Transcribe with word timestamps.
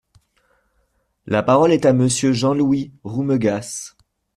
La 1.27 1.43
parole 1.43 1.71
est 1.71 1.85
à 1.85 1.93
Monsieur 1.93 2.33
Jean-Louis 2.33 2.91
Roumegas. 3.03 3.93